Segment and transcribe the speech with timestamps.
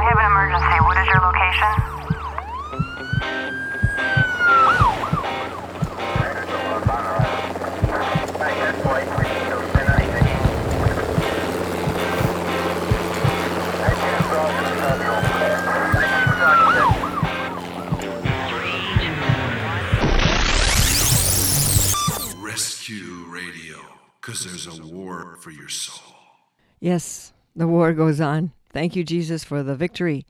[0.00, 0.80] I have an emergency.
[0.80, 1.72] What is your location?
[22.42, 23.76] Rescue Radio,
[24.22, 26.14] because there's a war for your soul.
[26.80, 28.52] Yes, the war goes on.
[28.72, 30.26] Thank you, Jesus, for the victory.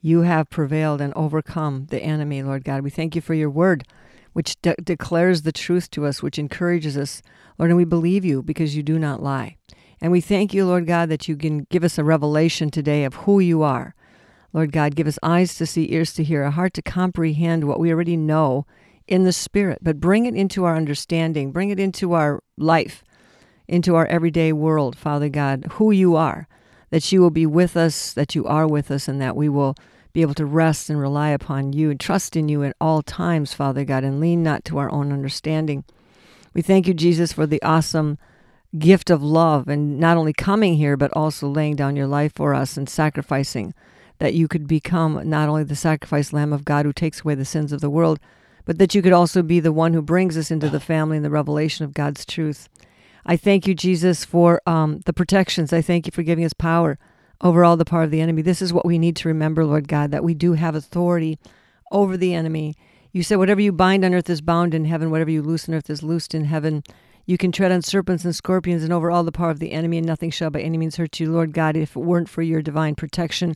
[0.00, 2.82] You have prevailed and overcome the enemy, Lord God.
[2.82, 3.84] We thank you for your word,
[4.32, 7.22] which de- declares the truth to us, which encourages us,
[7.58, 9.56] Lord, and we believe you because you do not lie.
[10.00, 13.14] And we thank you, Lord God, that you can give us a revelation today of
[13.14, 13.94] who you are.
[14.52, 17.78] Lord God, give us eyes to see, ears to hear, a heart to comprehend what
[17.78, 18.66] we already know
[19.06, 23.04] in the Spirit, but bring it into our understanding, bring it into our life,
[23.68, 26.48] into our everyday world, Father God, who you are,
[26.92, 29.74] that you will be with us, that you are with us, and that we will
[30.12, 33.54] be able to rest and rely upon you and trust in you at all times,
[33.54, 35.84] Father God, and lean not to our own understanding.
[36.52, 38.18] We thank you, Jesus, for the awesome
[38.78, 42.52] gift of love and not only coming here, but also laying down your life for
[42.52, 43.72] us and sacrificing
[44.18, 47.46] that you could become not only the sacrificed Lamb of God who takes away the
[47.46, 48.20] sins of the world,
[48.66, 51.24] but that you could also be the one who brings us into the family and
[51.24, 52.68] the revelation of God's truth.
[53.24, 55.72] I thank you, Jesus, for um, the protections.
[55.72, 56.98] I thank you for giving us power
[57.40, 58.42] over all the power of the enemy.
[58.42, 61.38] This is what we need to remember, Lord God, that we do have authority
[61.90, 62.74] over the enemy.
[63.12, 65.74] You said, whatever you bind on earth is bound in heaven, whatever you loose on
[65.74, 66.82] earth is loosed in heaven.
[67.26, 69.98] You can tread on serpents and scorpions and over all the power of the enemy,
[69.98, 71.30] and nothing shall by any means hurt you.
[71.30, 73.54] Lord God, if it weren't for your divine protection,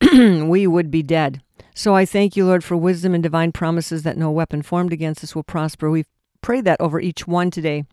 [0.12, 1.40] we would be dead.
[1.74, 5.24] So I thank you, Lord, for wisdom and divine promises that no weapon formed against
[5.24, 5.90] us will prosper.
[5.90, 6.04] We
[6.42, 7.84] pray that over each one today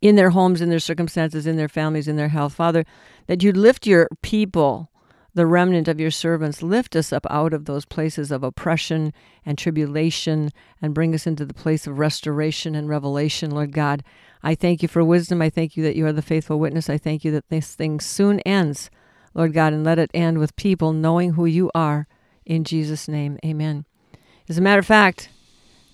[0.00, 2.54] in their homes, in their circumstances, in their families, in their health.
[2.54, 2.84] Father,
[3.26, 4.90] that you lift your people,
[5.34, 9.12] the remnant of your servants, lift us up out of those places of oppression
[9.44, 14.02] and tribulation and bring us into the place of restoration and revelation, Lord God.
[14.42, 15.42] I thank you for wisdom.
[15.42, 16.88] I thank you that you are the faithful witness.
[16.88, 18.90] I thank you that this thing soon ends,
[19.34, 22.06] Lord God, and let it end with people knowing who you are.
[22.44, 23.84] In Jesus' name, amen.
[24.48, 25.28] As a matter of fact,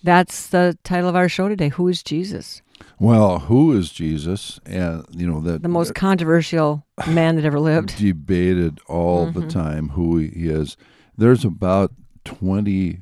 [0.03, 1.69] that's the title of our show today.
[1.69, 2.63] Who is Jesus?
[2.99, 4.59] Well, who is Jesus?
[4.67, 7.97] And you know that The most controversial man that ever lived.
[7.99, 9.41] debated all Mm-hmm.
[9.41, 10.77] the time who he is.
[11.17, 11.93] There's about
[12.25, 13.01] twenty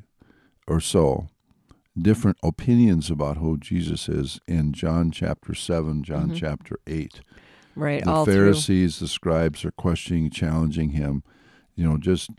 [0.67, 1.29] or so
[2.01, 6.35] different opinions about who Jesus is in John chapter seven, John Mm-hmm.
[6.37, 7.21] chapter eight.
[7.77, 8.35] Right, The all through.
[8.35, 11.23] Pharisees, the scribes are questioning, challenging him.
[11.77, 12.31] You know, just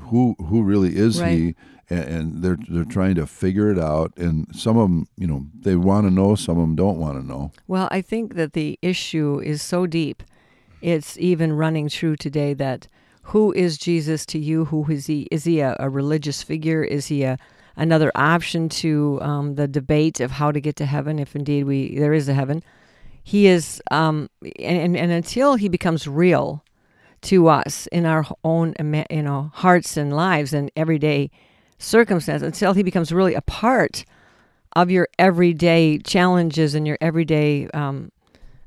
[0.00, 1.38] who who really is Right.
[1.38, 1.54] he?
[1.90, 4.12] And, and they're they're trying to figure it out.
[4.16, 6.34] And some of them, you know, they want to know.
[6.34, 7.52] Some of them don't want to know.
[7.66, 10.22] Well, I think that the issue is so deep.
[10.80, 12.88] It's even running true today that
[13.22, 14.66] who is Jesus to you?
[14.66, 15.28] Who is he?
[15.30, 16.82] Is he a, a religious figure?
[16.82, 17.38] Is he a
[17.76, 21.98] another option to um, the debate of how to get to heaven, if indeed we
[21.98, 22.62] there is a heaven?
[23.22, 26.64] He is, um, and, and until he becomes real
[27.22, 28.74] to us in our own
[29.10, 31.30] you know hearts and lives and everyday
[31.78, 34.04] circumstance, until he becomes really a part
[34.76, 38.12] of your everyday challenges and your everyday um,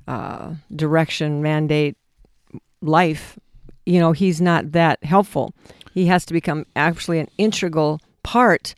[0.07, 1.97] uh, direction, mandate,
[2.81, 3.37] life,
[3.85, 5.53] you know, he's not that helpful.
[5.93, 8.75] He has to become actually an integral part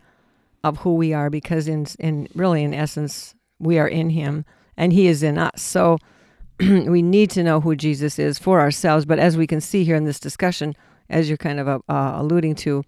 [0.64, 4.46] of who we are because, in, in really, in essence, we are in him
[4.78, 5.62] and he is in us.
[5.62, 5.98] So
[6.60, 9.06] we need to know who Jesus is for ourselves.
[9.06, 10.76] But as we can see here in this discussion,
[11.10, 11.82] as you're kind of uh,
[12.16, 12.84] alluding to,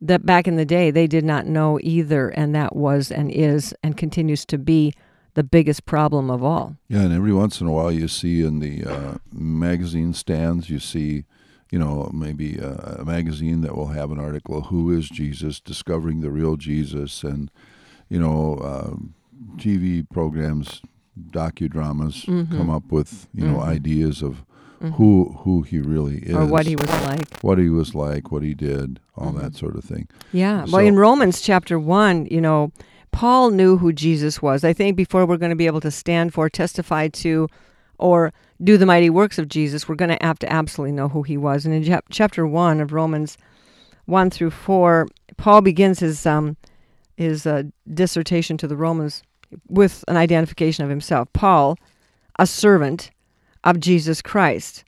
[0.00, 3.74] that back in the day they did not know either, and that was and is
[3.82, 4.92] and continues to be
[5.34, 6.76] the biggest problem of all.
[6.88, 10.78] Yeah, and every once in a while you see in the uh, magazine stands, you
[10.80, 11.24] see,
[11.70, 15.60] you know, maybe a, a magazine that will have an article, Who is Jesus?
[15.60, 17.22] Discovering the Real Jesus.
[17.22, 17.50] And,
[18.08, 18.96] you know, uh,
[19.58, 20.82] TV programs,
[21.30, 22.56] docudramas Mm-hmm.
[22.56, 24.44] come up with, you know, ideas of
[24.94, 26.34] who who he really is.
[26.36, 27.38] or what he was like.
[27.40, 29.40] What he was like, what he did, all Mm-hmm.
[29.40, 30.08] that sort of thing.
[30.32, 30.64] Yeah.
[30.64, 32.72] So- well, in Romans chapter 1, you know,
[33.12, 34.64] Paul knew who Jesus was.
[34.64, 37.48] I think before we're going to be able to stand for, testify to,
[37.98, 38.32] or
[38.62, 41.36] do the mighty works of Jesus, we're going to have to absolutely know who he
[41.36, 41.64] was.
[41.66, 43.36] And in chap- chapter 1 of Romans
[44.06, 46.56] 1 through 4, Paul begins his, um,
[47.16, 49.22] his uh, dissertation to the Romans
[49.68, 51.28] with an identification of himself.
[51.32, 51.76] Paul,
[52.38, 53.10] a servant
[53.64, 54.84] of Jesus Christ.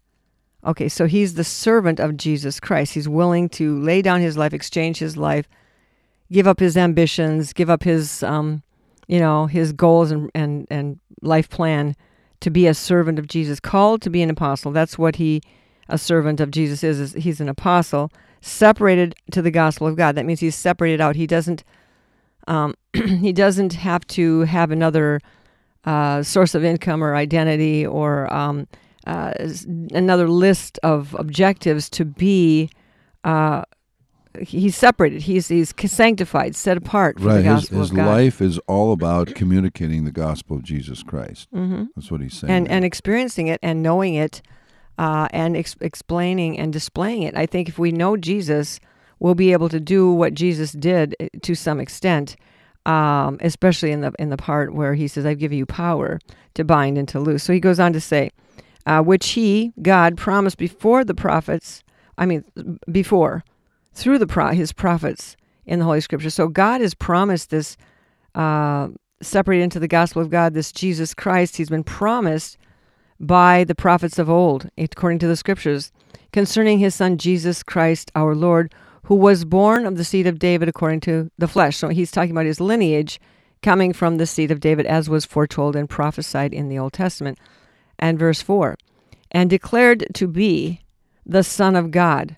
[0.65, 2.95] Okay, so he's the servant of Jesus Christ.
[2.95, 5.47] He's willing to lay down his life, exchange his life,
[6.31, 8.63] give up his ambitions, give up his, um,
[9.09, 11.97] you know, his goals and, and, and life plan
[12.41, 14.73] to be a servant of Jesus, called to be an apostle.
[14.73, 15.43] That's what he
[15.89, 20.15] a servant of Jesus is, is he's an apostle, separated to the gospel of God.
[20.15, 21.17] That means he's separated out.
[21.17, 21.65] He doesn't
[22.47, 25.21] um, he doesn't have to have another
[25.85, 28.67] uh, source of income or identity or um,
[29.07, 29.33] uh,
[29.93, 32.71] another list of objectives to be.
[33.25, 33.63] Uh,
[34.39, 35.23] he's separated.
[35.23, 37.39] He's he's sanctified, set apart for right.
[37.39, 41.49] the gospel his his life is all about communicating the gospel of Jesus Christ.
[41.53, 42.53] hmm That's what he's saying.
[42.53, 42.77] and there.
[42.77, 44.43] and experiencing it and knowing it,
[44.99, 47.37] uh, and ex- explaining and displaying it.
[47.37, 48.81] I think if we know Jesus,
[49.19, 52.37] we'll be able to do what Jesus did eh, to some extent.
[52.87, 56.19] Um, especially in the in the part where he says, "I've given you power
[56.55, 58.31] to bind and to loose." So he goes on to say,
[58.91, 61.83] uh, "Which he, God, promised before the prophets.
[62.19, 62.45] I mean,
[62.91, 63.45] before
[63.95, 66.31] through the pro- his prophets in the Holy Scripture.
[66.31, 67.77] So God has promised this
[68.35, 68.89] uh,
[69.23, 71.57] separated into the gospel of God, this Jesus Christ.
[71.57, 72.59] He's been promised
[73.19, 75.93] by the prophets of old, according to the Scriptures,
[76.33, 78.73] concerning his Son Jesus Christ, our Lord,
[79.05, 81.77] who was born of the seed of David according to the flesh.
[81.77, 83.21] So he's talking about his lineage
[83.63, 87.39] coming from the seed of David, as was foretold and prophesied in the Old Testament.
[88.01, 88.77] And verse 4
[89.31, 90.81] and declared to be
[91.25, 92.37] the Son of God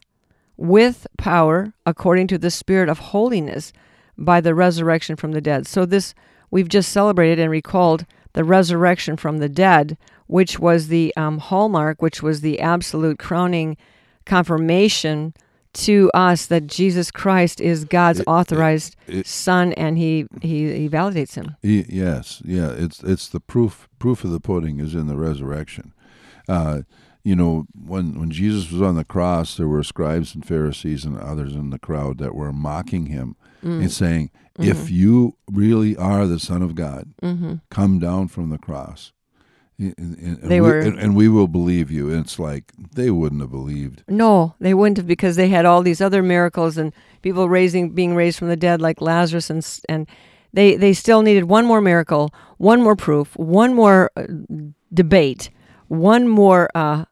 [0.56, 3.72] with power according to the spirit of holiness
[4.18, 5.66] by the resurrection from the dead.
[5.66, 6.14] So this
[6.50, 8.04] we've just celebrated and recalled
[8.34, 13.76] the resurrection from the dead, which was the um, hallmark, which was the absolute crowning
[14.24, 15.34] confirmation
[15.74, 20.88] to us that Jesus Christ is God's It- authorized it- Son, and he, he he
[20.88, 21.56] validates him.
[21.62, 25.92] He, yes, yeah, it's it's the proof proof of the pudding is in the resurrection.
[26.48, 26.82] Uh,
[27.24, 31.16] you know, when when Jesus was on the cross, there were scribes and Pharisees and
[31.18, 33.80] others in the crowd that were mocking him Mm.
[33.82, 37.54] and saying, "If you really are the Son of God, Mm-hmm.
[37.70, 39.12] come down from the cross."
[39.78, 42.10] And, and- and They we, were- and, we will believe you.
[42.10, 44.04] And it's like they wouldn't have believed.
[44.08, 46.92] No, they wouldn't have because they had all these other miracles and
[47.22, 50.06] people raising, being raised from the dead, like Lazarus, and and
[50.52, 54.24] they they still needed one more miracle, one more proof, one more uh,
[54.92, 55.50] debate,
[55.88, 57.04] one more uh,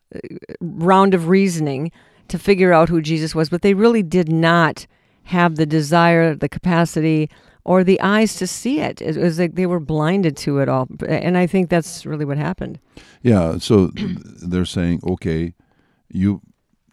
[0.61, 1.91] round of reasoning
[2.29, 3.49] to figure out who Jesus was.
[3.49, 4.87] But they really did not
[5.25, 7.31] have the desire, the capacity,
[7.65, 9.01] or the eyes to see it.
[9.03, 12.39] It was like they were blinded to it all, and I think that's really what
[12.39, 12.79] happened.
[13.23, 15.55] Yeah, so they're saying, okay,
[16.09, 16.41] you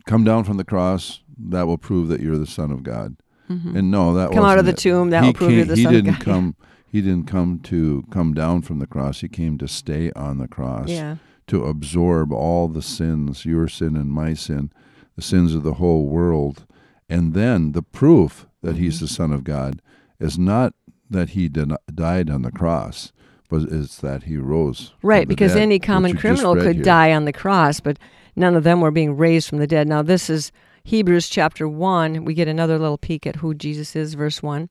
[0.06, 1.22] come down from the cross.
[1.40, 3.16] That will prove that you're the Son of God.
[3.48, 4.34] And no, that Mm-hmm.
[4.38, 4.78] Come out of the it.
[4.78, 6.26] tomb, that he will prove you're the he Son of didn't God.
[6.26, 6.56] come.
[6.92, 9.22] He didn't come to come down from the cross.
[9.22, 10.90] He came to stay on the cross.
[10.90, 11.18] Yeah.
[11.48, 14.72] To absorb all the sins, your sin and my sin,
[15.16, 16.66] the sins of the whole world,
[17.08, 18.84] and then the proof that Mm-hmm.
[18.84, 19.82] he's the Son of God
[20.20, 20.74] is not
[21.10, 23.12] that he did died on the cross,
[23.50, 24.94] but it's that he rose.
[25.02, 26.84] Right, because dead, any common criminal could here.
[26.84, 27.98] die on the cross, but
[28.36, 29.88] none of them were being raised from the dead.
[29.88, 30.52] Now, this is
[30.84, 32.26] Hebrews chapter 1.
[32.26, 34.70] We get another little peek at who Jesus is, verse 1.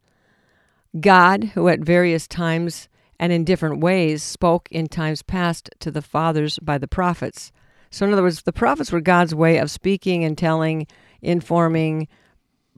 [1.00, 2.88] God, who at various times
[3.18, 7.52] and in different ways spoke in times past to the fathers by the prophets.
[7.90, 10.86] So, in other words, the prophets were God's way of speaking and telling,
[11.22, 12.08] informing,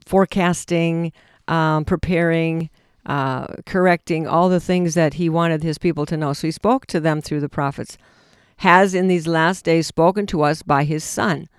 [0.05, 1.11] forecasting,
[1.49, 2.69] um, preparing,
[3.05, 6.31] uh, correcting all the things that he wanted his people to know.
[6.31, 7.97] So he spoke to them through the prophets,
[8.57, 11.49] has in these last days spoken to us by his Son,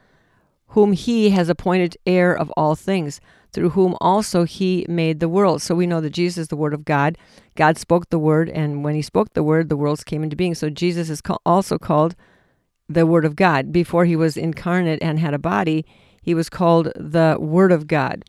[0.68, 3.20] whom he has appointed heir of all things,
[3.52, 5.60] through whom also he made the world.
[5.60, 7.18] So we know that Jesus is the Word of God.
[7.56, 10.54] God spoke the Word, and when he spoke the Word, the worlds came into being.
[10.54, 12.14] So Jesus is also called
[12.88, 13.72] the Word of God.
[13.72, 15.84] Before he was incarnate and had a body,
[16.22, 18.24] he was called the Word of God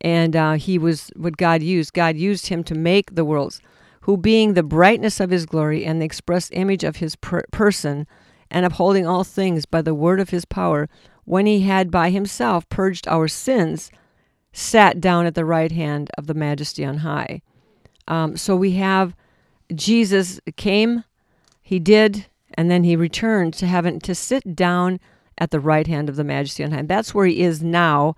[0.00, 1.92] and uh, he was what God used.
[1.94, 3.60] God used him to make the worlds,
[4.02, 8.06] who being the brightness of his glory and the express image of his per- person,
[8.50, 10.88] and upholding all things by the word of his power,
[11.24, 13.90] when he had by himself purged our sins,
[14.52, 17.42] sat down at the right hand of the Majesty on high.
[18.06, 19.14] Um, so we have
[19.74, 21.02] Jesus came,
[21.60, 25.00] he did, and then he returned to heaven to sit down
[25.38, 26.82] at the right hand of the Majesty on high.
[26.82, 28.14] That's where he is now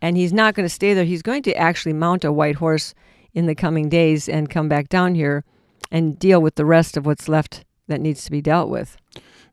[0.00, 1.04] and he's not going to stay there.
[1.04, 2.94] He's going to actually mount a white horse
[3.34, 5.44] in the coming days and come back down here
[5.90, 8.96] and deal with the rest of what's left that needs to be dealt with.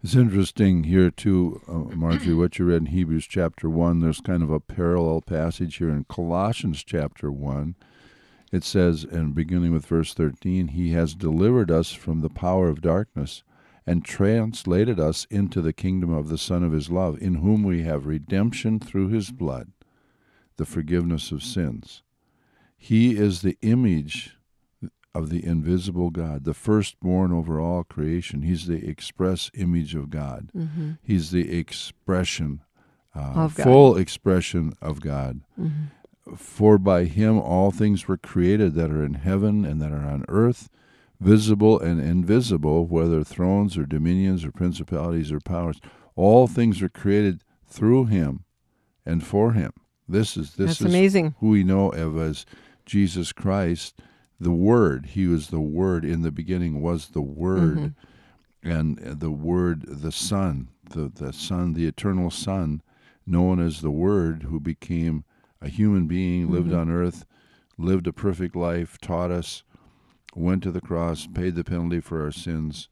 [0.03, 4.01] It's interesting here too, uh, Marjorie, what you read in Hebrews chapter one.
[4.01, 7.75] There's kind of a parallel passage here in Colossians chapter one.
[8.51, 12.81] It says, and beginning with verse thirteen, He has delivered us from the power of
[12.81, 13.43] darkness
[13.87, 17.81] and translated us into the kingdom of the Son of His love, in whom we
[17.83, 19.71] have redemption through His blood,
[20.57, 22.03] the forgiveness of sins.
[22.77, 24.37] He is the image
[25.13, 28.41] of the invisible God, the firstborn over all creation.
[28.41, 30.49] He's the express image of God.
[31.01, 32.61] He's the expression
[33.15, 35.41] uh, full expression of God.
[35.59, 36.35] Mm-hmm.
[36.35, 40.25] For by him all things were created that are in heaven and that are on
[40.27, 40.69] earth,
[41.19, 45.79] visible and invisible, whether thrones or dominions or principalities or powers.
[46.15, 48.43] All things were created through him
[49.05, 49.71] and for him.
[50.07, 51.35] This is this That's is amazing.
[51.39, 52.45] who we know of as
[52.85, 53.99] Jesus Christ,
[54.39, 55.07] the Word.
[55.07, 56.05] He was the Word.
[56.05, 58.69] In the beginning was the Word, Mm-hmm.
[58.69, 62.81] and the Word, the Son, the the Son, the eternal Son,
[63.25, 65.23] known as the Word, who became
[65.61, 66.79] a human being, lived Mm-hmm.
[66.79, 67.25] on earth,
[67.77, 69.63] lived a perfect life, taught us,
[70.35, 72.89] went to the cross, paid the penalty for our sins,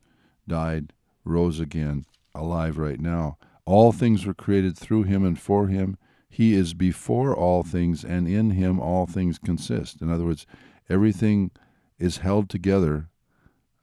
[0.47, 0.93] died,
[1.23, 3.37] rose again, alive right now.
[3.65, 5.97] All things were created through him and for him.
[6.33, 10.01] He is before all things, and in him all things consist.
[10.01, 10.47] In other words,
[10.89, 11.51] everything
[11.99, 13.11] is held together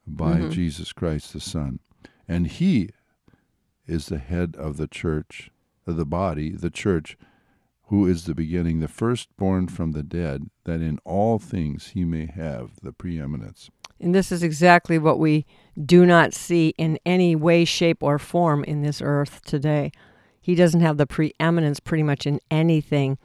[0.04, 0.50] by Mhm.
[0.50, 1.78] Jesus Christ the Son.
[2.26, 2.88] And he
[3.86, 5.52] is the head of the church,
[5.86, 7.16] of the body, the church,
[7.84, 12.26] who is the beginning, the firstborn from the dead, that in all things he may
[12.26, 13.70] have the preeminence.
[14.00, 15.46] And this is exactly what we
[15.80, 19.92] do not see in any way, shape, or form in this earth today.
[20.40, 23.18] He doesn't have the preeminence pretty much in anything.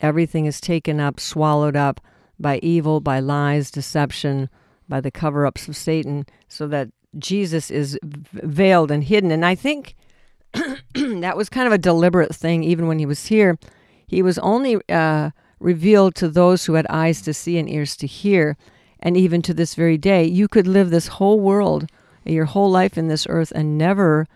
[0.00, 2.00] Everything is taken up, swallowed up
[2.38, 4.48] by evil, by lies, deception,
[4.88, 6.88] by the cover ups of Satan, so that
[7.18, 9.30] Jesus is veiled and hidden.
[9.30, 9.94] And I think
[10.94, 13.58] that was kind of a deliberate thing, even when he was here.
[14.06, 18.06] He was only uh, revealed to those who had eyes to see and ears to
[18.06, 18.56] hear.
[19.00, 21.86] And even to this very day, you could live this whole world,
[22.24, 24.26] your whole life in this earth, and never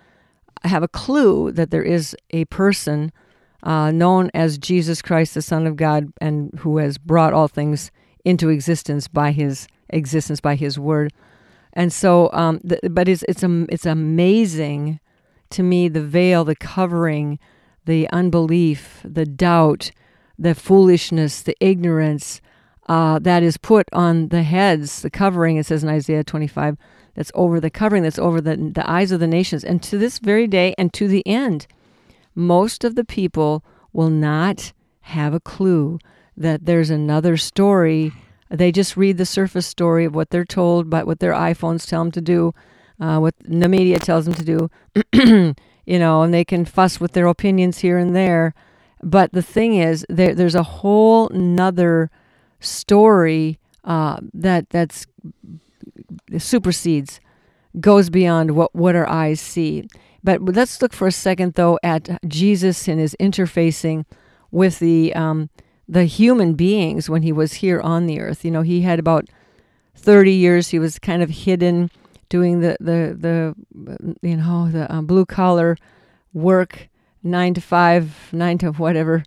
[0.67, 3.13] have a clue that there is a person
[3.63, 7.91] uh, known as Jesus Christ, the Son of God, and who has brought all things
[8.25, 11.13] into existence by His existence, by His Word.
[11.73, 15.01] And so, um, th- but it's it's am- it's amazing
[15.51, 17.39] to me the veil, the covering,
[17.85, 19.91] the unbelief, the doubt,
[20.39, 22.41] the foolishness, the ignorance
[22.89, 25.57] uh, that is put on the heads, the covering.
[25.57, 26.77] It says in Isaiah 25,
[27.17, 30.19] that's over the covering, that's over the the eyes of the nations, and to this
[30.19, 31.67] very day and to the end,
[32.35, 35.99] most of the people will not have a clue
[36.37, 38.13] that there's another story.
[38.51, 42.05] They just read the surface story of what they're told, but what their iPhones tell
[42.05, 42.55] them to do,
[43.01, 44.71] uh, what the media tells them to do,
[45.87, 48.55] you know, and they can fuss with their opinions here and there.
[49.03, 52.11] But the thing is, there, there's a whole nother
[52.61, 55.07] story uh, that that's
[56.38, 57.21] supersedes,
[57.81, 59.88] goes beyond what, what our eyes see.
[60.23, 64.05] But let's look for a second, though, at Jesus and his interfacing
[64.50, 65.50] with the um,
[65.88, 68.45] the human beings when he was here on the earth.
[68.45, 69.28] You know, he had about
[69.95, 70.71] thirty years.
[70.71, 71.90] He was kind of hidden,
[72.28, 73.55] doing the the the
[74.23, 75.76] you know the um, blue collar
[76.33, 76.88] work,
[77.23, 79.23] nine to five, nine to whatever,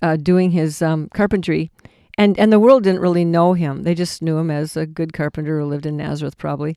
[0.00, 1.70] uh, doing his um, carpentry.
[2.18, 3.84] And, and the world didn't really know him.
[3.84, 6.76] They just knew him as a good carpenter who lived in Nazareth, probably.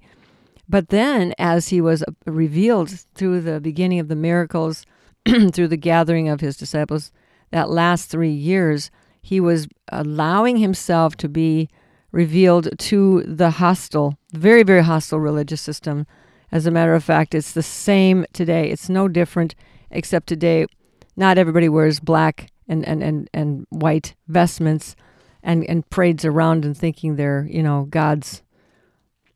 [0.69, 4.85] But then, as he was uh, revealed through the beginning of the miracles,
[5.51, 7.11] through the gathering of his disciples,
[7.49, 11.69] that last three years, he was allowing himself to be
[12.11, 16.05] revealed to the hostile, very, very hostile religious system.
[16.51, 18.69] As a matter of fact, it's the same today.
[18.69, 19.55] It's no different,
[19.89, 20.67] except today,
[21.15, 24.95] not everybody wears black and, and, and, and white vestments
[25.43, 28.41] and, and parades around and thinking they're, you know, God's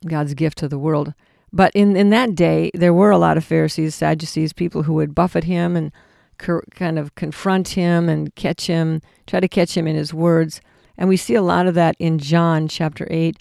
[0.06, 1.14] God's gift to the world.
[1.52, 5.16] But in, in that day, there were a lot of Pharisees, Sadducees, people who would
[5.16, 5.92] buffet him and
[6.38, 10.62] cur- kind of confront him and catch him, try to catch him in his words.
[10.98, 13.38] And we see a lot of that in John chapter 8.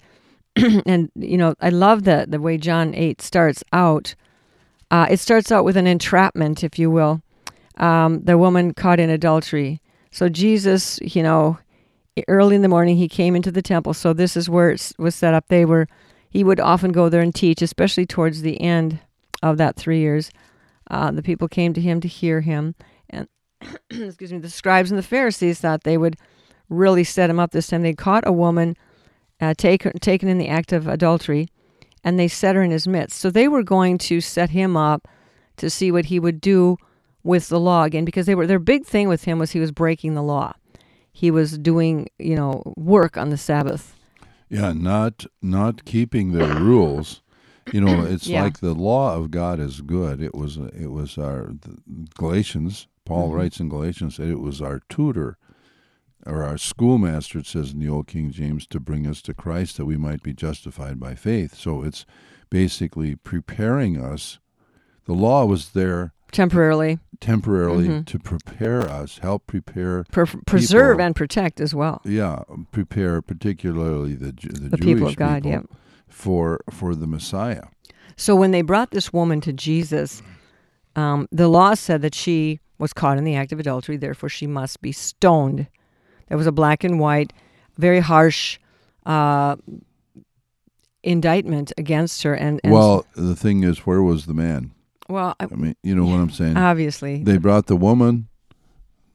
[0.85, 4.15] and, you know, I love the, the way John 8 starts out.
[4.91, 7.21] Uh, it starts out with an entrapment, if you will.
[7.77, 9.81] Um, the woman caught in adultery.
[10.11, 11.57] So Jesus, you know,
[12.27, 13.93] early in the morning, he came into the temple.
[13.93, 15.47] So this is where it was set up.
[15.47, 15.87] They were
[16.29, 18.99] he would often go there and teach, especially towards the end
[19.41, 20.31] of that three years.
[20.91, 22.75] Uh, the people came to him to hear him,
[23.09, 23.29] and
[23.89, 26.17] excuse me, the scribes and the Pharisees thought they would
[26.67, 27.83] really set him up this time.
[27.83, 28.75] They caught a woman
[29.39, 31.47] uh, take, taken in the act of adultery,
[32.03, 33.17] and they set her in his midst.
[33.17, 35.07] So they were going to set him up
[35.55, 36.75] to see what he would do
[37.23, 39.71] with the law again, because they were their big thing with him was he was
[39.71, 40.53] breaking the law.
[41.15, 43.95] He was doing, you know, work on the Sabbath.
[44.49, 47.21] Yeah, not not keeping the rules.
[47.71, 48.43] You know, it's Yeah.
[48.43, 50.21] like the law of God is good.
[50.21, 51.77] It was it was our the
[52.17, 52.87] Galatians.
[53.05, 53.37] Paul Mm-hmm.
[53.37, 55.37] writes in Galatians that it was our tutor
[56.25, 57.39] or our schoolmaster.
[57.39, 60.21] It says in the old King James to bring us to Christ that we might
[60.21, 61.55] be justified by faith.
[61.55, 62.05] So it's
[62.49, 64.39] basically preparing us
[65.05, 68.03] The law was there temporarily temporarily Mm-hmm.
[68.03, 72.01] to prepare us, help prepare, per- preserve People- and protect as well.
[72.03, 75.65] yeah, prepare particularly the the, The Jewish people of God, people yep.
[76.09, 77.63] for for the Messiah.
[78.17, 80.21] So when they brought this woman to Jesus,
[80.95, 84.47] um, the law said that she was caught in the act of adultery, therefore she
[84.47, 85.67] must be stoned.
[86.27, 87.31] There was a black and white,
[87.77, 88.59] very harsh
[89.05, 89.55] uh,
[91.03, 92.33] indictment against her.
[92.33, 94.71] And, and well, the thing is, where was the man?
[95.09, 96.57] Well, I- I mean, you know what I'm saying?
[96.57, 98.27] obviously, they brought the woman.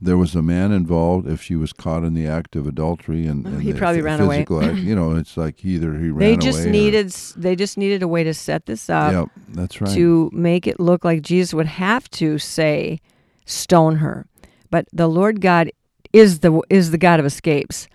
[0.02, 1.28] There was a man involved.
[1.28, 3.98] If she was caught in the act of adultery and, Oh, and he the probably
[3.98, 4.40] ph- ran away.
[4.40, 7.76] act, you know, it's like either he ran they just or- needed s- they just
[7.76, 9.92] needed a way to set this up Yep, that's right.
[9.94, 12.98] to make it look like Jesus would have to say,
[13.44, 14.24] "Stone her,"
[14.70, 15.70] but the Lord God
[16.14, 17.86] is the is the God of escapes.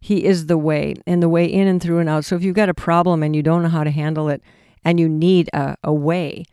[0.00, 2.26] He is the way and the way in and through and out.
[2.26, 4.42] So if you've got a problem and you don't know how to handle it,
[4.84, 6.44] and you need a, a way,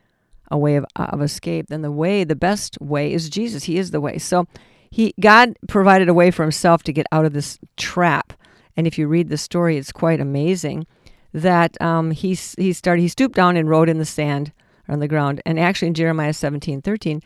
[0.52, 3.64] a way of, of escape, then the way, the best way, is Jesus.
[3.64, 4.20] He is the way.
[4.20, 4.46] So
[4.92, 8.34] he God provided a way for himself to get out of this trap.
[8.78, 10.86] And if you read the story, it's quite amazing
[11.34, 14.52] that um, he he started he stooped down and wrote in the sand
[14.88, 15.42] on the ground.
[15.46, 17.22] And actually in Jeremiah seventeen thirteen,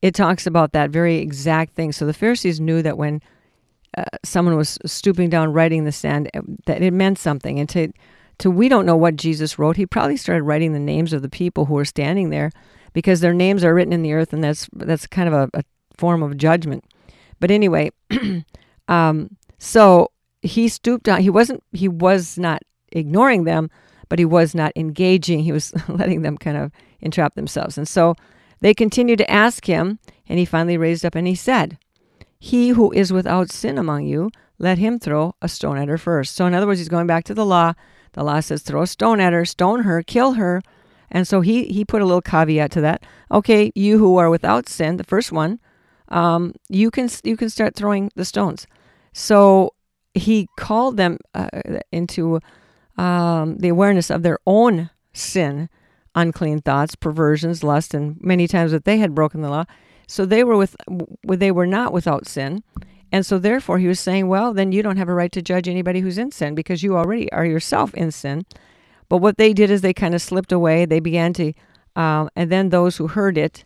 [0.00, 1.92] it talks about that very exact thing.
[1.92, 3.20] So the Pharisees knew that when
[3.98, 7.60] uh, someone was stooping down writing in the sand, uh, that it meant something.
[7.60, 7.92] And to
[8.42, 9.76] to we don't know what Jesus wrote.
[9.76, 12.50] He probably started writing the names of the people who were standing there
[12.92, 15.62] because their names are written in the earth, and that's that's kind of a, a
[15.96, 16.84] form of judgment.
[17.38, 17.92] But anyway,
[18.88, 20.10] um, so
[20.42, 21.20] he stooped down.
[21.20, 21.62] He wasn't.
[21.70, 23.70] He was not ignoring them,
[24.08, 25.38] but he was not engaging.
[25.40, 27.78] He was letting them kind of entrap themselves.
[27.78, 28.16] And so
[28.60, 31.78] they continued to ask him, and he finally raised up and he said,
[32.40, 36.34] "He who is without sin among you, let him throw a stone at her first.
[36.34, 37.74] So in other words, he's going back to the law.
[38.12, 40.62] The law says throw a stone at her, stone her, kill her.
[41.10, 43.04] And so he he put a little caveat to that.
[43.30, 45.60] Okay, you who are without sin, the first one,
[46.08, 48.66] um, you can you can start throwing the stones.
[49.12, 49.74] So
[50.14, 51.48] he called them uh,
[51.90, 52.40] into
[52.96, 55.68] um, the awareness of their own sin,
[56.14, 59.64] unclean thoughts, perversions, lust, and many times that they had broken the law.
[60.06, 60.76] So they were with
[61.24, 62.62] they were not without sin,
[63.12, 65.68] and so therefore he was saying, well, then you don't have a right to judge
[65.68, 68.46] anybody who's in sin because you already are yourself in sin.
[69.10, 70.86] But what they did is they kind of slipped away.
[70.86, 71.52] They began to,
[71.94, 73.64] um, and then those who heard it,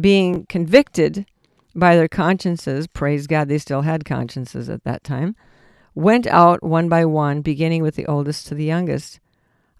[0.00, 1.26] being convicted
[1.74, 5.34] by their consciences, praise God, they still had consciences at that time,
[5.96, 9.18] went out one by one, beginning with the oldest to the youngest,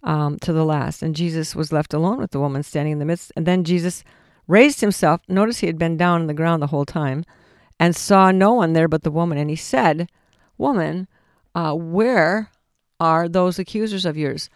[0.03, 1.01] um, to the last.
[1.01, 3.31] And Jesus was left alone with the woman standing in the midst.
[3.37, 4.03] And then Jesus
[4.45, 5.21] raised himself.
[5.29, 7.23] Notice he had been down on the ground the whole time
[7.79, 9.37] and saw no one there but the woman.
[9.37, 10.09] And he said,
[10.57, 11.07] Woman,
[11.53, 12.51] uh, where
[12.99, 14.49] are those accusers of yours?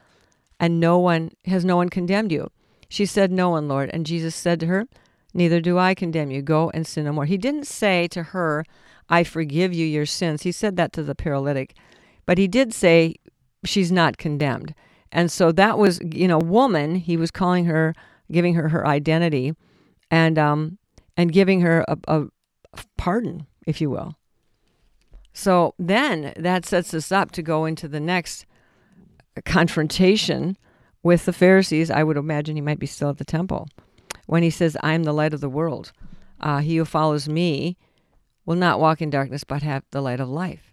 [0.59, 2.51] And no one has no one condemned you.
[2.89, 3.89] She said, No one, Lord.
[3.93, 4.85] And Jesus said to her,
[5.33, 6.41] Neither do I condemn you.
[6.41, 7.25] Go and sin no more.
[7.25, 8.65] He didn't say to her,
[9.09, 10.43] I forgive you your sins.
[10.43, 11.75] He said that to the paralytic.
[12.25, 13.15] But he did say,
[13.65, 14.73] She's not condemned.
[15.11, 17.93] And so that was, you know, woman, he was calling her,
[18.31, 19.55] giving her her identity
[20.11, 20.77] and um
[21.17, 22.25] and giving her a, a
[22.97, 24.15] pardon, if you will.
[25.33, 28.45] So then that sets us up to go into the next
[29.45, 30.57] confrontation
[31.03, 31.89] with the Pharisees.
[31.89, 33.67] I would imagine he might be still at the temple
[34.25, 35.91] when he says, I'm the light of the world.
[36.39, 37.77] Uh, he who follows me
[38.45, 40.71] will not walk in darkness, but have the light of life.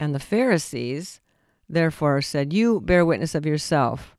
[0.00, 1.20] And the Pharisees,
[1.68, 4.16] therefore, said, You bear witness of yourself.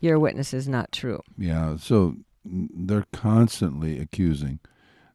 [0.00, 1.22] Your witness is not true.
[1.38, 4.58] Yeah, so they're constantly accusing.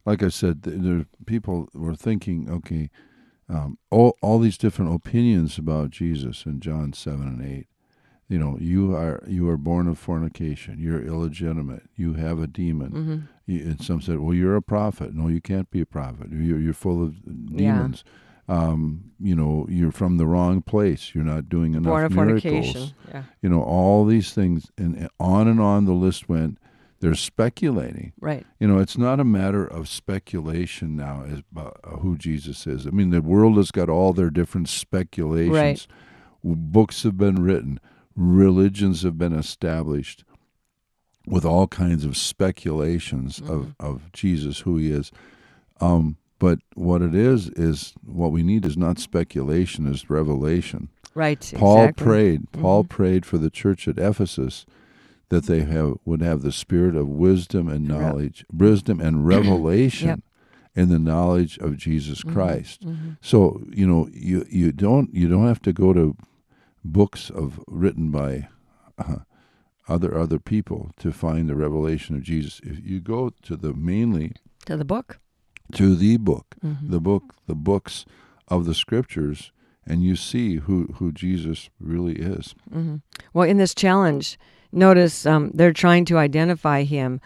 [0.08, 2.90] Like I said, there people were thinking, okay,
[3.50, 7.68] um, all all these different opinions about Jesus in John seven and eight.
[8.30, 10.80] You know, you are you are born of fornication.
[10.80, 11.84] You're illegitimate.
[11.98, 12.92] You have a demon.
[12.92, 13.18] Mm-hmm.
[13.52, 15.14] You, and some said, well, you're a prophet.
[15.14, 16.28] No, you can't be a prophet.
[16.32, 17.16] You're you're full of
[17.52, 17.58] Yeah.
[17.76, 18.04] demons.
[18.50, 21.14] Um, you know, you're from the wrong place.
[21.14, 22.96] You're not doing enough Born of miracles fornication.
[23.10, 23.24] Yeah.
[23.42, 26.58] you know all these things and on and on the list went
[27.00, 28.46] they're speculating Right.
[28.60, 32.90] you know it's not a matter of speculation now as about who jesus is i
[32.90, 35.88] mean the world has got all their different speculations Right.
[36.44, 37.80] books have been written
[38.16, 40.24] religions have been established
[41.26, 43.54] with all kinds of speculations Mm-hmm.
[43.54, 45.12] of, of jesus who he is
[45.80, 51.52] um, but what it is is what we need is not speculation is revelation Right.
[51.56, 52.06] Paul exactly.
[52.06, 52.52] prayed.
[52.52, 52.90] Paul Mhm.
[52.90, 54.68] prayed for the church at Ephesus
[55.30, 60.08] that they have would have the spirit of wisdom and Re- knowledge, wisdom and revelation
[60.08, 60.20] Yep.
[60.76, 62.82] in the knowledge of Jesus Mhm, Christ.
[62.86, 63.18] mhm.
[63.22, 66.16] So you know you you don't you don't have to go to
[66.84, 68.48] books of written by
[68.98, 69.18] uh,
[69.88, 72.60] other other people to find the revelation of Jesus.
[72.64, 74.34] If you go to the mainly
[74.66, 75.20] To the book.
[75.74, 76.90] to the book, Mhm.
[76.90, 78.06] the book, the books
[78.48, 79.52] of the scriptures,
[79.86, 82.56] and you see who who Jesus really is.
[82.72, 82.98] hmm
[83.34, 84.38] Well, in this challenge,
[84.78, 87.20] notice um, they're trying to identify him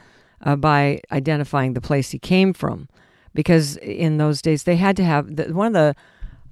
[0.44, 2.90] uh, by identifying the place he came from,
[3.34, 5.96] because in those days they had to have the, one of the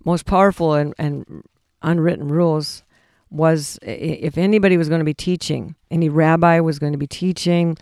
[0.06, 1.44] most powerful and, and
[1.82, 2.84] unwritten rules
[3.32, 7.78] was if anybody was going to be teaching, any rabbi was going to be teaching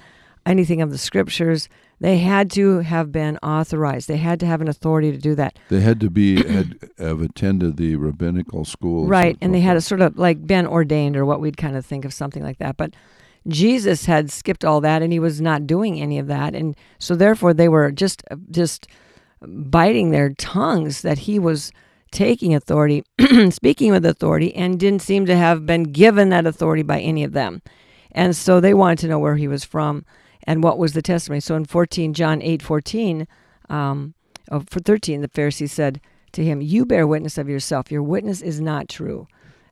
[0.47, 4.07] anything of the scriptures, they had to have been authorized.
[4.07, 5.57] They had to have an authority to do that.
[5.69, 9.81] They had to be had have attended the rabbinical school, Right, and they had a
[9.81, 12.77] sort of like been ordained, or what we'd kind of think of something like that.
[12.77, 12.93] But
[13.47, 17.15] Jesus had skipped all that, and he was not doing any of that, and so
[17.15, 18.87] therefore they were just just
[19.41, 21.71] biting their tongues that he was
[22.11, 23.03] taking authority,
[23.49, 27.33] speaking with authority, and didn't seem to have been given that authority by any of
[27.33, 27.63] them,
[28.11, 30.05] and so they wanted to know where he was from
[30.47, 31.41] and what was the testimony.
[31.41, 33.27] So in fourteen John eight fourteen,
[33.69, 34.15] um,
[34.49, 37.91] oh, for thirteen, the Pharisees said to him, You bear witness of yourself.
[37.91, 39.27] Your witness is not true.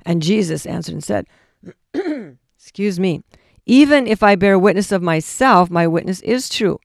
[0.05, 1.25] And Jesus answered and said,
[2.59, 3.23] Excuse me,
[3.65, 6.79] even if I bear witness of myself, my witness is true.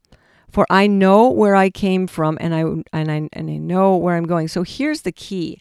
[0.51, 4.17] For I know where I came from and I and I and I know where
[4.17, 4.49] I'm going.
[4.49, 5.61] So here's the key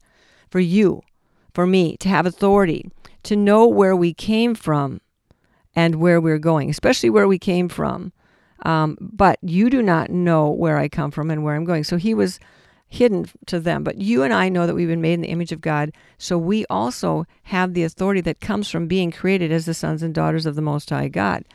[0.49, 1.01] for you,
[1.53, 2.89] for me, to have authority,
[3.23, 5.01] to know where we came from
[5.75, 8.11] and where we're going, especially where we came from.
[8.63, 11.83] Um, but you do not know where I come from and where I'm going.
[11.83, 12.39] So he was
[12.89, 13.83] hidden to them.
[13.83, 15.91] But you and I know that we've been made in the image of God.
[16.17, 20.13] So we also have the authority that comes from being created as the sons and
[20.13, 21.45] daughters of the Most High God.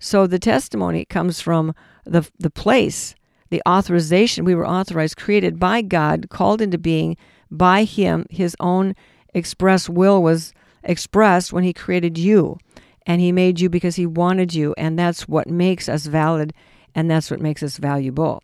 [0.00, 3.14] So the testimony comes from the, the place,
[3.50, 4.44] the authorization.
[4.44, 7.16] We were authorized, created by God, called into being
[7.50, 8.26] by Him.
[8.30, 8.94] His own
[9.34, 12.58] express will was expressed when He created you.
[13.08, 14.72] And He made you because He wanted you.
[14.78, 16.52] And that's what makes us valid
[16.94, 18.42] and that's what makes us valuable.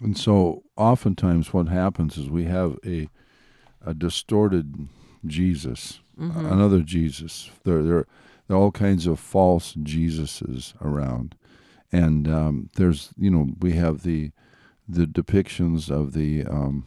[0.00, 3.08] And so, oftentimes, what happens is we have a
[3.84, 4.88] a distorted
[5.26, 6.44] Jesus, Mm-hmm.
[6.52, 7.50] another Jesus.
[7.64, 8.06] There, there,
[8.46, 11.34] there are all kinds of false Jesuses around,
[11.90, 14.30] and um, there's, you know, we have the
[14.86, 16.86] the depictions of the um,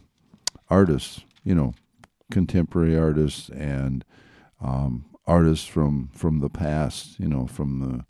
[0.70, 1.74] artists, you know,
[2.30, 4.04] contemporary artists and
[4.60, 8.04] um, artists from from the past, you know, from the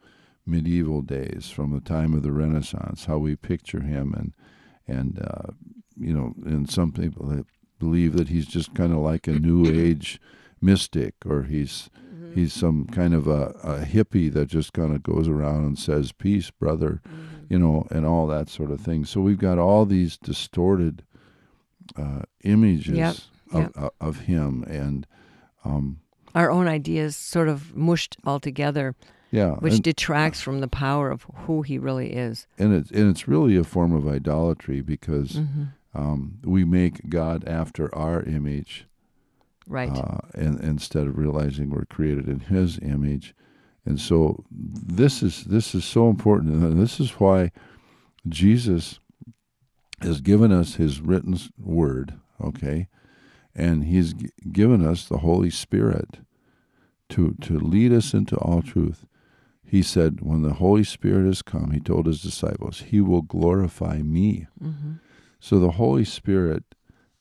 [0.45, 4.33] medieval days, from the time of the Renaissance, how we picture him, and
[4.87, 5.53] and uh,
[5.99, 7.47] you know, and some people that
[7.79, 10.21] believe that he's just kind of like a new age
[10.61, 11.91] mystic, or he's
[12.35, 16.13] he's some kind of a, a hippie that just kind of goes around and says
[16.13, 17.01] peace, brother,
[17.49, 19.05] you know, and all that sort of thing.
[19.05, 21.03] So we've got all these distorted
[21.97, 23.17] uh, images Yep,
[23.53, 23.73] of, yep.
[23.77, 25.07] of of him, and
[25.65, 26.01] um,
[26.35, 28.95] Our own ideas sort of mushed all together,
[29.31, 32.47] yeah, which and, detracts from the power of who he really is.
[32.59, 35.65] and it's and it's really a form of idolatry because Mm-hmm.
[35.95, 38.87] um, we make God after our image.
[39.69, 39.91] Right.
[39.91, 43.35] uh, and instead of realizing we're created in His image,
[43.85, 47.51] and so this is this is so important, and this is why
[48.29, 49.01] Jesus
[50.03, 52.87] has given us His written word, okay,
[53.57, 56.21] and He's g- given us the Holy Spirit
[57.09, 59.07] to to lead us into all truth.
[59.69, 63.99] He said, when the Holy Spirit has come, He told His disciples, He will glorify
[63.99, 64.47] Me.
[64.63, 64.93] mm-hmm.
[65.41, 66.63] So the Holy Spirit,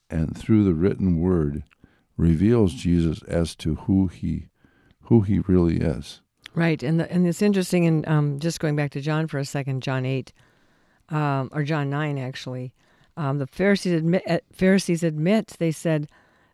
[0.08, 1.64] and through the written word,
[2.16, 4.48] reveals Jesus as to who he
[5.02, 6.20] who he really is.
[6.54, 7.86] Right, and the, and it's interesting.
[7.86, 10.32] And um, just going back to John for a second, John eight,
[11.10, 12.72] um, or John nine actually,
[13.16, 16.08] um, the Pharisees admit uh, Pharisees admit they said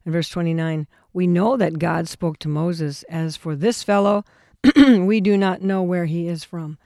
[0.04, 3.02] in verse twenty nine, we know that God spoke to Moses.
[3.04, 4.24] As for this fellow,
[4.76, 6.78] we do not know where he is from.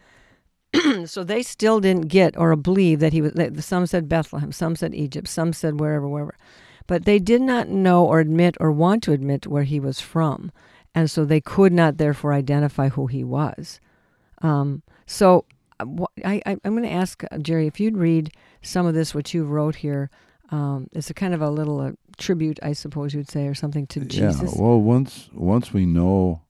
[1.06, 3.32] so they still didn't get or believe that he was.
[3.64, 6.36] Some said Bethlehem, some said Egypt, some said wherever, wherever,
[6.86, 10.52] but they did not know or admit or want to admit where he was from
[10.96, 13.80] and so they could not therefore identify who he was.
[14.40, 15.44] Um, so
[15.78, 15.84] uh,
[16.24, 19.44] I, I'm going to ask uh, Jerry if you'd read some of this what you
[19.44, 20.10] wrote here.
[20.50, 23.86] Um, it's a kind of a little uh, tribute, I suppose you'd say, or something
[23.88, 24.54] to Jesus.
[24.54, 24.62] Yeah.
[24.62, 26.42] Well, once once we know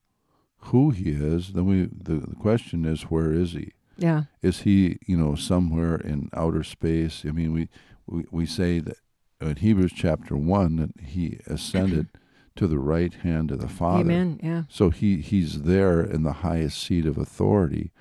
[0.59, 3.73] who he is, then we the, the question is where is he?
[3.99, 7.25] yeah, Is he you know somewhere in outer space?
[7.27, 7.69] I mean, we
[8.07, 8.99] we, we say that
[9.41, 12.09] in Hebrews chapter one that he ascended
[12.57, 14.01] to the right hand of the Father.
[14.01, 14.41] Amen.
[14.43, 17.93] Yeah, So he he's there in the highest seat of authority,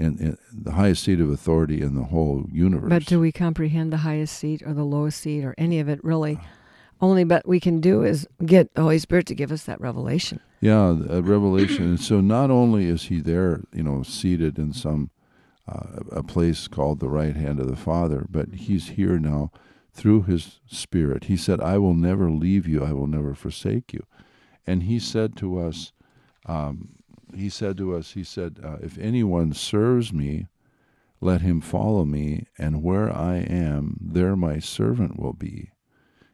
[0.00, 2.88] and, and the highest seat of authority in the whole universe.
[2.88, 6.02] but do we comprehend the highest seat or the lowest seat or any of it
[6.02, 6.40] really?
[7.02, 10.40] Only but we can do is get the Holy Spirit to give us that revelation.
[10.60, 11.84] Yeah, a revelation.
[11.84, 15.10] and so not only is he there, you know, seated in some
[15.66, 19.50] uh, a place called the right hand of the Father, but he's here now
[19.92, 21.24] through his Spirit.
[21.24, 22.84] He said, "I will never leave you.
[22.84, 24.04] I will never forsake you."
[24.66, 25.92] And he said to us,
[26.44, 26.99] um,
[27.34, 30.46] he said to us, he said, uh, "If anyone serves me,
[31.20, 35.70] let him follow me, and where I am, there my servant will be.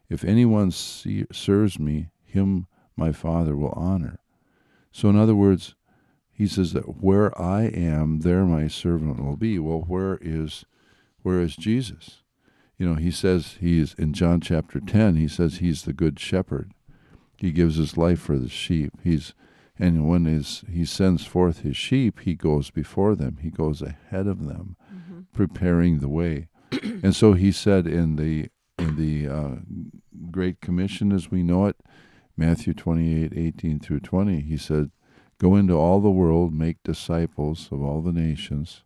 [0.09, 4.19] If anyone see, serves me, him my Father will honor."
[4.91, 5.75] So, in other words,
[6.31, 9.57] he says that where I am, there my servant will be.
[9.59, 10.65] Well, where is
[11.23, 12.21] where is Jesus?
[12.77, 15.15] You know, he says he's in John chapter ten.
[15.15, 16.71] He says he's the good shepherd.
[17.37, 18.93] He gives his life for the sheep.
[19.03, 19.33] He's
[19.79, 23.37] and when his, he sends forth his sheep, he goes before them.
[23.41, 25.21] He goes ahead of them, mm-hmm.
[25.33, 26.47] preparing the way.
[26.71, 29.55] and so he said in the in the uh,
[30.29, 31.77] Great Commission, as we know it,
[32.35, 34.91] Matthew 28, 18 through 20, he said,
[35.39, 38.83] Go into all the world, make disciples of all the nations.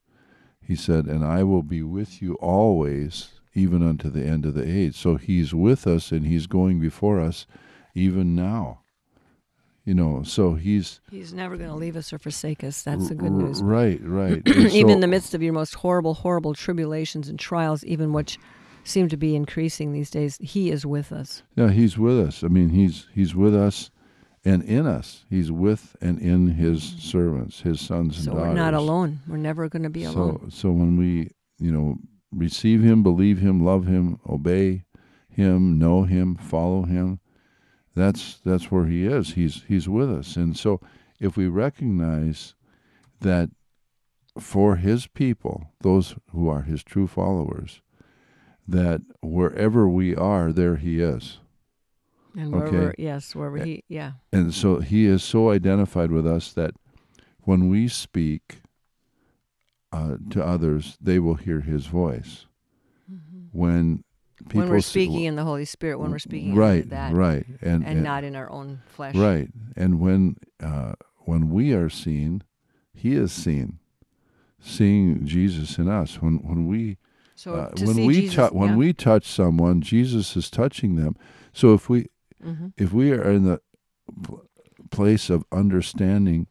[0.61, 4.65] He said, And I will be with you always, even unto the end of the
[4.65, 4.95] age.
[4.95, 7.45] So he's with us and he's going before us
[7.93, 8.81] even now.
[9.91, 12.81] You know, so he's he's never going to leave us or forsake us.
[12.81, 13.61] That's the good news.
[13.61, 14.41] Right, right.
[14.47, 18.39] even so, in the midst of your most horrible, horrible tribulations and trials, even which
[18.85, 21.43] seem to be increasing these days, he is with us.
[21.57, 22.41] Yeah, he's with us.
[22.41, 23.91] I mean, he's he's with us
[24.45, 25.25] and in us.
[25.29, 28.47] He's with and in his servants, his sons and so daughters.
[28.47, 29.19] we're not alone.
[29.27, 30.51] We're never going to be so, alone.
[30.51, 31.97] So when we, you know,
[32.31, 34.85] receive him, believe him, love him, obey
[35.27, 37.19] him, know him, follow him,
[37.95, 39.33] that's that's where he is.
[39.33, 40.35] He's he's with us.
[40.35, 40.79] And so
[41.19, 42.55] if we recognize
[43.19, 43.49] that
[44.39, 47.81] for his people, those who are his true followers,
[48.67, 51.39] that wherever we are, there he is.
[52.35, 53.03] And wherever, okay.
[53.03, 54.13] yes, wherever he, yeah.
[54.31, 56.71] And so he is so identified with us that
[57.41, 58.61] when we speak
[59.91, 62.45] uh, to others, they will hear his voice.
[63.11, 63.47] Mm-hmm.
[63.51, 64.03] When
[64.49, 67.83] people when we're speaking in the Holy Spirit, when we're speaking right, that, right, and,
[67.83, 72.43] and, and not in our own flesh, right, and when uh, when we are seen,
[72.93, 73.79] He is seen,
[74.59, 76.21] seeing Jesus in us.
[76.21, 76.97] When when we
[77.35, 81.15] so uh, when we Jesus, tu- when we touch someone, Jesus is touching them.
[81.53, 82.07] So if we
[82.43, 82.67] mm-hmm.
[82.77, 83.61] if we are in the
[84.23, 84.43] pl-
[84.91, 86.47] place of understanding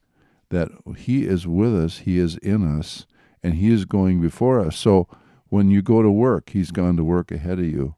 [0.49, 3.07] that He is with us, He is in us,
[3.43, 4.77] and He is going before us.
[4.77, 5.07] So
[5.51, 7.95] when you go to work, He's gone to work ahead of you.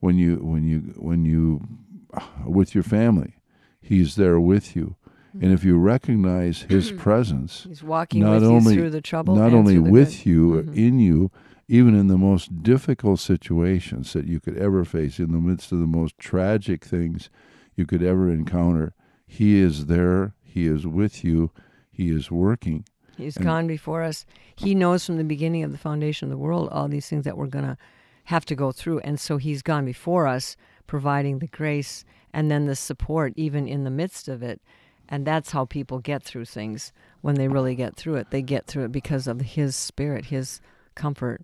[0.00, 1.66] When you when you when you
[2.12, 3.36] uh, with your family,
[3.80, 4.96] He's there with you.
[5.34, 5.44] Mm-hmm.
[5.44, 9.34] And if you recognize His presence, He's walking not with only, you through the trouble,
[9.36, 10.26] not only with good.
[10.26, 10.76] you, Mhm.
[10.76, 11.30] in you,
[11.68, 15.78] even in the most difficult situations that you could ever face, in the midst of
[15.80, 17.30] the most tragic things
[17.74, 18.92] you could ever encounter,
[19.26, 20.34] He is there.
[20.42, 21.50] He is with you.
[21.90, 22.84] He is working.
[23.16, 24.24] He's And- gone before us.
[24.56, 27.36] He knows from the beginning of the foundation of the world all these things that
[27.36, 27.76] we're going to
[28.24, 28.98] have to go through.
[29.00, 33.84] And so he's gone before us, providing the grace and then the support, even in
[33.84, 34.60] the midst of it.
[35.08, 38.30] And that's how people get through things when they really get through it.
[38.30, 40.60] They get through it because of his spirit, his
[40.96, 41.42] comfort.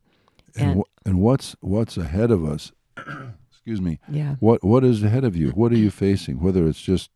[0.56, 2.72] And And- wh- and what's what's ahead of us?
[3.50, 3.98] excuse me.
[4.08, 4.34] Yeah.
[4.40, 5.50] What what is ahead of you?
[5.50, 6.40] What are you facing?
[6.40, 7.10] Whether it's just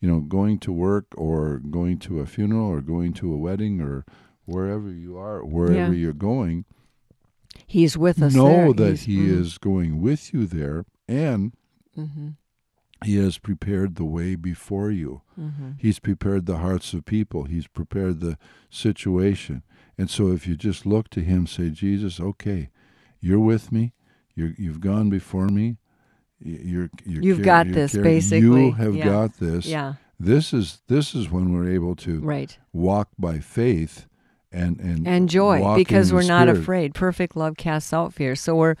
[0.00, 3.80] you know going to work or going to a funeral or going to a wedding
[3.80, 4.04] or
[4.44, 5.98] wherever you are, wherever Yeah.
[6.00, 6.64] you're going,
[7.66, 8.34] He's with us.
[8.34, 8.72] know there.
[8.74, 11.52] that He's- he mm, is going with you there and
[11.96, 12.34] mhm,
[13.04, 15.22] he has prepared the way before you.
[15.38, 15.74] mhm.
[15.78, 17.44] He's prepared the hearts of people.
[17.44, 18.38] He's prepared the
[18.70, 19.62] situation.
[19.98, 22.68] And so if you just look to him, say, Jesus, okay,
[23.20, 23.92] you're with me.
[24.34, 25.78] You're, you've gone before me.
[26.40, 28.66] You're, you're You've car- got you're this, basically.
[28.66, 29.04] You have Yeah.
[29.06, 29.66] got this.
[29.66, 32.56] Yeah, This is this is when we're able to right.
[32.72, 34.06] walk by faith
[34.52, 38.76] and and and joy because we're not afraid perfect love casts out fear so we're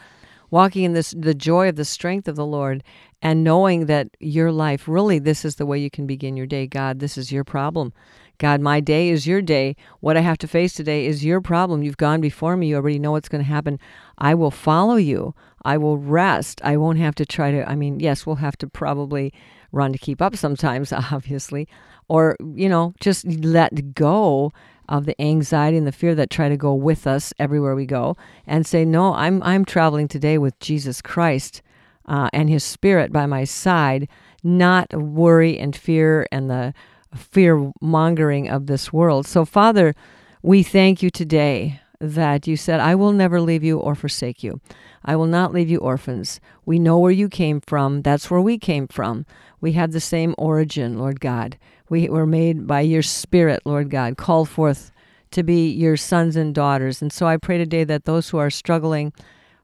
[0.56, 2.82] walking in this the joy of the strength of the lord
[3.20, 6.66] and knowing that your life really this is the way you can begin your day.
[6.66, 7.92] God this is your problem.
[8.38, 9.76] God my day is your day.
[10.00, 11.82] What i have to face today is your problem.
[11.82, 12.68] You've gone before me.
[12.68, 13.78] You already know what's going to happen.
[14.16, 15.34] I will follow you.
[15.62, 16.62] I will rest.
[16.64, 19.34] I won't have to try to i mean yes we'll have to probably
[19.72, 21.68] run to keep up sometimes obviously
[22.08, 24.52] or you know just let go
[24.88, 28.16] of the anxiety and the fear that try to go with us everywhere we go
[28.46, 31.62] and say no i'm i'm traveling today with jesus christ
[32.06, 34.08] uh, and his spirit by my side
[34.42, 36.72] not worry and fear and the
[37.14, 39.94] fear mongering of this world so father
[40.42, 44.60] we thank you today that you said i will never leave you or forsake you
[45.06, 46.40] I will not leave you orphans.
[46.66, 48.02] We know where you came from.
[48.02, 49.24] That's where we came from.
[49.60, 51.56] We have the same origin, Lord God.
[51.88, 54.90] We were made by your Spirit, Lord God, called forth
[55.30, 57.02] to be your sons and daughters.
[57.02, 59.12] And so I pray today that those who are struggling,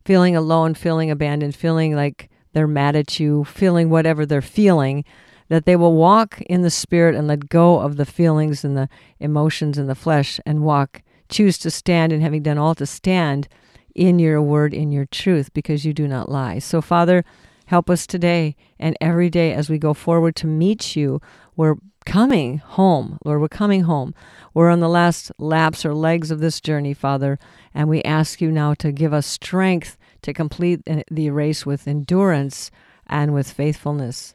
[0.05, 5.05] feeling alone, feeling abandoned, feeling like they're mad at you, feeling whatever they're feeling,
[5.49, 8.89] that they will walk in the Spirit and let go of the feelings and the
[9.21, 13.49] emotions and the flesh and walk, choose to stand, and having done all to stand
[13.95, 16.59] in your word, in your truth, because you do not lie.
[16.59, 17.25] So, Father,
[17.67, 21.21] help us today and every day as we go forward to meet you.
[21.57, 23.41] We're coming home, Lord.
[23.41, 24.15] We're coming home.
[24.55, 27.39] We're on the last laps or legs of this journey, Father,
[27.75, 32.71] and we ask you now to give us strength to complete the race with endurance
[33.07, 34.35] and with faithfulness.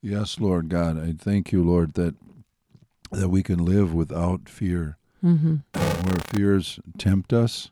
[0.00, 2.14] Yes, Lord God, I thank you, Lord, that
[3.10, 4.98] that we can live without fear.
[5.24, 5.56] Mm-hmm.
[5.74, 7.70] Where fears tempt us,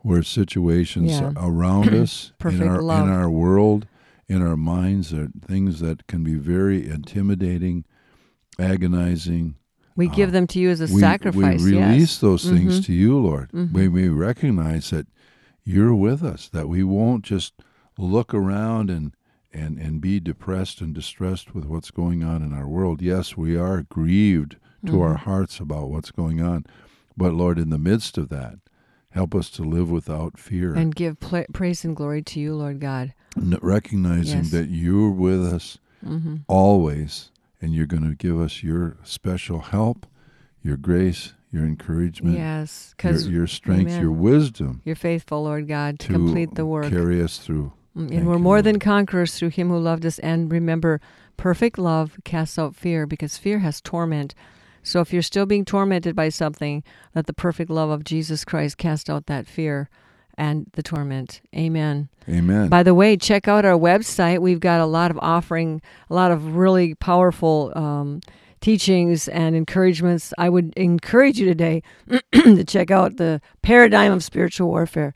[0.00, 1.32] where situations Yeah.
[1.36, 3.06] around us in our love.
[3.06, 3.86] in our world,
[4.32, 7.84] in our minds are things that can be very intimidating,
[8.58, 9.56] agonizing.
[9.94, 11.62] We give them to you as a we, sacrifice.
[11.62, 12.18] We release yes.
[12.18, 12.84] those things Mhm.
[12.86, 13.50] to you, Lord.
[13.52, 13.72] Mhm.
[13.72, 15.06] We, we recognize that
[15.64, 17.52] you're with us, that we won't just
[17.98, 19.14] look around and,
[19.52, 23.02] and, and be depressed and distressed with what's going on in our world.
[23.02, 25.30] Yes, we are grieved to our Mm-hmm.
[25.30, 26.64] hearts about what's going on.
[27.16, 28.54] But Lord, in the midst of that,
[29.10, 32.80] help us to live without fear, And give pla praise and glory to you, Lord
[32.80, 33.12] God.
[33.36, 34.50] Recognizing Yes.
[34.50, 40.04] that you're with us hmm always, and you're going to give us your special help,
[40.62, 44.02] your grace, your encouragement, Yes, your, your strength, Amen.
[44.02, 46.90] your wisdom you're faithful, Lord God, to, to complete the work.
[46.90, 47.72] carry us through.
[47.96, 48.64] Mm, Thank and we're you, more Lord.
[48.64, 50.18] than conquerors through him who loved us.
[50.20, 51.00] And remember,
[51.36, 54.34] perfect love casts out fear because fear has torment.
[54.82, 56.82] So if you're still being tormented by something,
[57.14, 59.88] let the perfect love of Jesus Christ cast out that fear
[60.42, 61.40] and the torment.
[61.54, 62.08] Amen.
[62.28, 62.68] Amen.
[62.68, 64.40] By the way, check out our website.
[64.40, 68.22] We've got a lot of offering, a lot of really powerful um,
[68.60, 70.34] teachings and encouragements.
[70.38, 71.84] I would encourage you today
[72.32, 75.14] to check out the paradigm of spiritual warfare.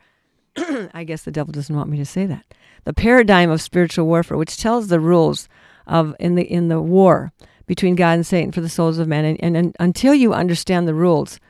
[0.95, 2.45] I guess the devil doesn't want me to say that.
[2.85, 5.49] The paradigm of spiritual warfare, which tells the rules
[5.89, 7.33] of in the in the war
[7.67, 10.87] between God and Satan for the souls of men, and, and, and until you understand
[10.87, 11.41] the rules,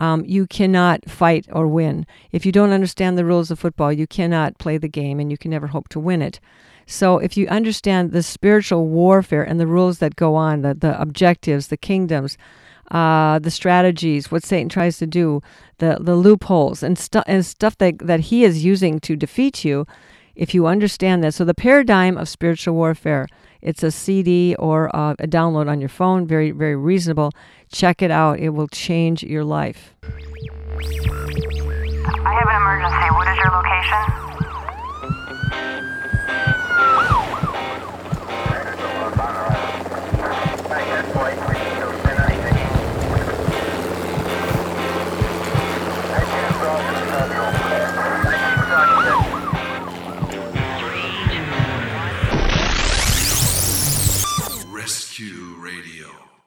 [0.00, 2.06] um, you cannot fight or win.
[2.32, 5.38] If you don't understand the rules of football, you cannot play the game, and you
[5.38, 6.40] can never hope to win it.
[6.86, 11.00] So, if you understand the spiritual warfare and the rules that go on, the, the
[11.00, 12.36] objectives, the kingdoms,
[12.90, 15.40] uh, the strategies, what Satan tries to do,
[15.78, 19.86] the the loopholes and stuff and stuff that that he is using to defeat you,
[20.34, 21.32] if you understand that.
[21.32, 23.28] So, the paradigm of spiritual warfare.
[23.64, 26.26] It's a CD or uh, a download on your phone.
[26.26, 27.32] Very very reasonable.
[27.72, 28.38] Check it out.
[28.38, 29.94] It will change your life.
[30.04, 30.08] I
[32.34, 33.10] have an emergency.
[33.14, 34.33] What is your location?